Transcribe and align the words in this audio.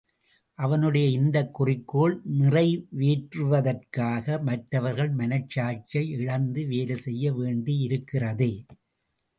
அவனுடைய 0.59 1.09
இந்தக் 1.09 1.53
குறிக்கோள் 1.53 2.21
நிறைவேறுவதற்காக 2.39 4.41
மற்றவர்கள் 4.41 5.15
மனசாட்சியை 5.15 6.09
இழந்து 6.09 6.63
வேலைசெய்ய 6.63 7.33
வேண்டியிருக்கிறதே? 7.33 8.65